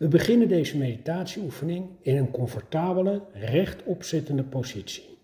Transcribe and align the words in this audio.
We 0.00 0.08
beginnen 0.08 0.48
deze 0.48 0.78
meditatieoefening 0.78 1.88
in 2.00 2.16
een 2.16 2.30
comfortabele, 2.30 3.22
rechtopzittende 3.32 4.42
positie. 4.44 5.18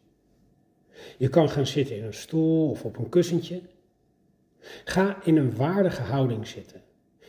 Je 1.19 1.29
kan 1.29 1.49
gaan 1.49 1.67
zitten 1.67 1.96
in 1.96 2.04
een 2.04 2.14
stoel 2.14 2.71
of 2.71 2.85
op 2.85 2.99
een 2.99 3.09
kussentje. 3.09 3.61
Ga 4.85 5.25
in 5.25 5.37
een 5.37 5.57
waardige 5.57 6.03
houding 6.03 6.47
zitten. 6.47 6.83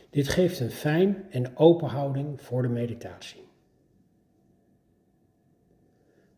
Dit 0.09 0.27
geeft 0.27 0.59
een 0.59 0.71
fijn 0.71 1.25
en 1.29 1.57
open 1.57 1.87
houding 1.87 2.41
voor 2.41 2.61
de 2.61 2.67
meditatie. 2.67 3.43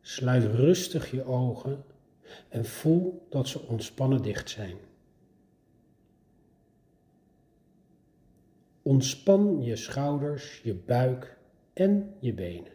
Sluit 0.01 0.43
rustig 0.43 1.11
je 1.11 1.23
ogen 1.23 1.83
en 2.49 2.65
voel 2.65 3.25
dat 3.29 3.47
ze 3.47 3.67
ontspannen 3.67 4.21
dicht 4.21 4.49
zijn. 4.49 4.77
Ontspan 8.89 9.61
je 9.61 9.75
schouders, 9.75 10.61
je 10.63 10.73
buik 10.73 11.37
en 11.73 12.15
je 12.19 12.33
benen. 12.33 12.71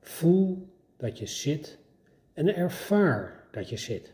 Voel 0.00 0.68
dat 0.96 1.18
je 1.18 1.26
zit 1.26 1.78
en 2.32 2.54
ervaar 2.54 3.48
dat 3.50 3.68
je 3.68 3.76
zit. 3.76 4.12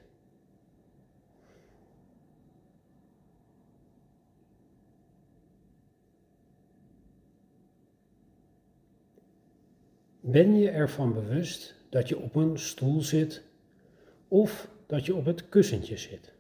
Ben 10.20 10.59
je 10.59 10.70
ervan 10.70 11.12
bewust 11.12 11.74
dat 11.88 12.09
je 12.09 12.18
op 12.18 12.34
een 12.34 12.59
stoel 12.59 13.01
zit 13.01 13.42
of 14.29 14.68
dat 14.87 15.06
je 15.06 15.15
op 15.15 15.24
het 15.24 15.48
kussentje 15.48 15.96
zit? 15.96 16.32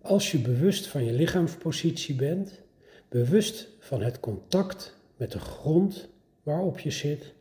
Als 0.00 0.30
je 0.30 0.38
bewust 0.38 0.86
van 0.86 1.04
je 1.04 1.12
lichaamspositie 1.12 2.14
bent, 2.14 2.60
bewust 3.08 3.68
van 3.78 4.02
het 4.02 4.20
contact 4.20 4.96
met 5.16 5.32
de 5.32 5.38
grond 5.38 6.08
waarop 6.42 6.78
je 6.78 6.90
zit, 6.90 7.34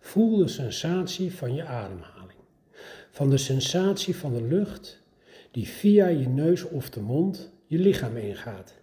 voel 0.00 0.36
de 0.36 0.48
sensatie 0.48 1.34
van 1.34 1.54
je 1.54 1.64
ademhaling, 1.64 2.40
van 3.10 3.30
de 3.30 3.38
sensatie 3.38 4.16
van 4.16 4.32
de 4.32 4.42
lucht 4.42 5.02
die 5.50 5.68
via 5.68 6.06
je 6.06 6.28
neus 6.28 6.62
of 6.62 6.90
de 6.90 7.00
mond 7.00 7.52
je 7.66 7.78
lichaam 7.78 8.16
ingaat. 8.16 8.74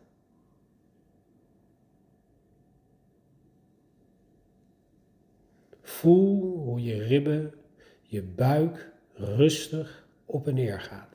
Voel 5.81 6.57
hoe 6.57 6.83
je 6.83 7.03
ribben, 7.03 7.53
je 8.01 8.23
buik 8.23 8.91
rustig 9.13 10.07
op 10.25 10.47
en 10.47 10.53
neer 10.53 10.79
gaat. 10.79 11.09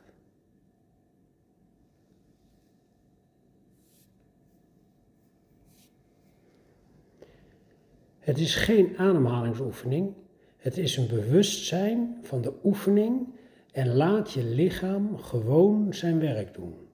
Het 8.19 8.39
is 8.39 8.55
geen 8.55 8.99
ademhalingsoefening, 8.99 10.15
het 10.57 10.79
is 10.79 10.97
een 10.97 11.09
bewustzijn 11.09 12.19
van 12.23 12.43
de 12.43 12.53
oefening 12.65 13.29
en 13.73 13.95
laat 13.95 14.33
je 14.33 14.45
lichaam 14.45 15.17
gewoon 15.17 15.95
zijn 15.95 16.19
werk 16.19 16.55
doen. 16.55 16.86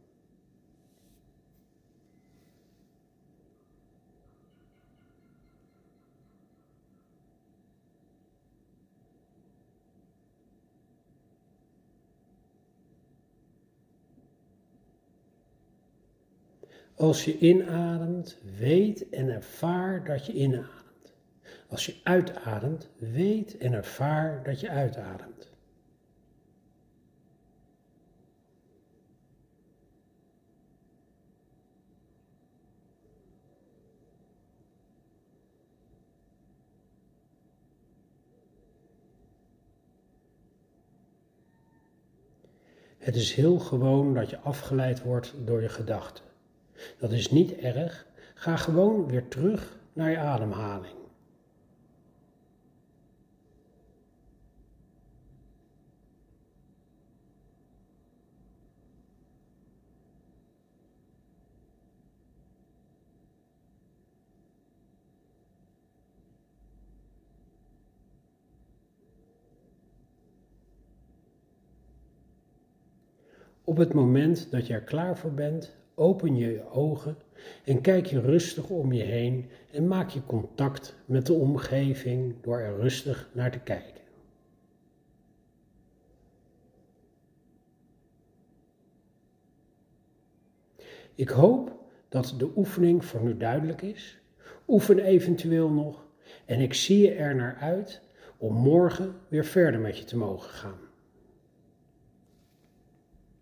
Als 17.03 17.25
je 17.25 17.39
inademt, 17.39 18.39
weet 18.59 19.09
en 19.09 19.29
ervaar 19.29 20.05
dat 20.05 20.27
je 20.27 20.33
inademt. 20.33 21.13
Als 21.69 21.87
je 21.87 21.95
uitademt, 22.03 22.89
weet 22.99 23.57
en 23.57 23.73
ervaar 23.73 24.43
dat 24.43 24.61
je 24.61 24.69
uitademt. 24.69 25.51
Het 42.99 43.17
is 43.17 43.35
heel 43.35 43.59
gewoon 43.59 44.15
dat 44.15 44.31
je 44.31 44.39
afgeleid 44.39 45.03
wordt 45.03 45.35
door 45.45 45.63
je 45.63 45.69
gedachten. 45.69 46.31
Dat 46.99 47.13
is 47.13 47.31
niet 47.31 47.57
erg. 47.57 48.07
Ga 48.35 48.57
gewoon 48.57 49.07
weer 49.07 49.29
terug 49.29 49.79
naar 49.93 50.11
je 50.11 50.19
ademhaling. 50.19 51.01
Op 73.65 73.77
het 73.77 73.93
moment 73.93 74.51
dat 74.51 74.67
je 74.67 74.75
er 74.75 74.81
klaar 74.81 75.19
voor 75.19 75.33
bent, 75.33 75.82
Open 75.95 76.37
je 76.37 76.71
ogen 76.71 77.17
en 77.65 77.81
kijk 77.81 78.07
je 78.07 78.21
rustig 78.21 78.69
om 78.69 78.93
je 78.93 79.03
heen 79.03 79.51
en 79.71 79.89
maak 79.89 80.11
je 80.11 80.25
contact 80.27 80.97
met 81.05 81.27
de 81.27 81.33
omgeving 81.33 82.35
door 82.41 82.59
er 82.59 82.77
rustig 82.77 83.31
naar 83.33 83.51
te 83.51 83.59
kijken. 83.59 84.03
Ik 91.15 91.29
hoop 91.29 91.81
dat 92.09 92.35
de 92.39 92.51
oefening 92.57 93.05
voor 93.05 93.23
nu 93.23 93.37
duidelijk 93.37 93.83
is. 93.83 94.21
Oefen 94.69 94.99
eventueel 94.99 95.71
nog 95.71 96.07
en 96.45 96.61
ik 96.61 96.75
zie 96.75 96.99
je 96.99 97.13
er 97.13 97.35
naar 97.35 97.57
uit 97.57 98.01
om 98.37 98.55
morgen 98.55 99.15
weer 99.29 99.45
verder 99.45 99.81
met 99.81 99.99
je 99.99 100.05
te 100.05 100.17
mogen 100.17 100.51
gaan. 100.51 100.92